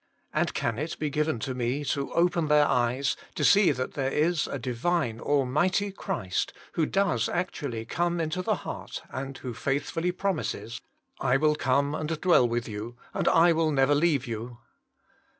[0.33, 4.09] And can it be given to me to open their eyes to see that there
[4.09, 10.11] is a Divine, Almighty Christ, who does actually come into the heart and who faithfully
[10.11, 14.57] promises, *' I will come and dwell with you, and I will never leave you?